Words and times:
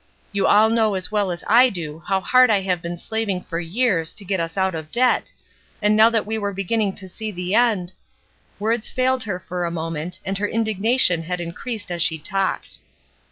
You 0.31 0.47
all 0.47 0.69
know 0.71 0.95
as 0.95 1.11
well 1.11 1.27
358 1.27 1.43
ESTER 1.43 1.49
RIED'S 1.51 1.77
NAMESAKE 1.77 2.09
as 2.09 2.09
I 2.09 2.09
do 2.09 2.09
how 2.09 2.21
hard 2.31 2.49
I 2.49 2.61
have 2.61 2.81
been 2.81 2.97
slaving 2.97 3.41
for 3.43 3.59
years 3.59 4.13
to 4.15 4.25
get 4.25 4.39
us 4.39 4.57
out 4.57 4.73
of 4.73 4.91
debt, 4.91 5.31
and 5.79 5.95
now 5.95 6.09
that 6.09 6.25
we 6.25 6.39
were 6.39 6.51
beginning 6.53 6.95
to 6.95 7.07
see 7.07 7.29
the 7.31 7.53
end" 7.53 7.93
Words 8.59 8.89
failed 8.89 9.25
her 9.25 9.37
for 9.37 9.63
a 9.63 9.69
moment, 9.69 10.19
and 10.25 10.39
her 10.39 10.47
indignation 10.47 11.21
had 11.21 11.39
increased 11.39 11.91
as 11.91 12.01
she 12.01 12.17
talked. 12.17 12.79